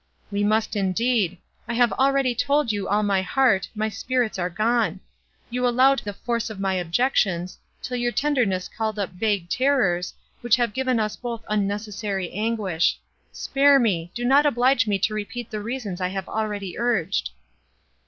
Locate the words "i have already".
1.67-2.33, 16.01-16.79